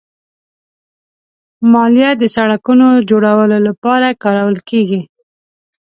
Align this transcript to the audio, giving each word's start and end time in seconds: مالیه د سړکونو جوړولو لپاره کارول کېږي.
مالیه 1.71 2.11
د 2.17 2.23
سړکونو 2.35 2.87
جوړولو 3.09 3.57
لپاره 3.67 4.17
کارول 4.23 4.57
کېږي. 4.69 5.01